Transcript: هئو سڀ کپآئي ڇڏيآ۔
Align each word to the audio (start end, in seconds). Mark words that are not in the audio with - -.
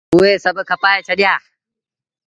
هئو 0.13 0.41
سڀ 0.43 0.55
کپآئي 0.69 0.99
ڇڏيآ۔ 1.07 1.33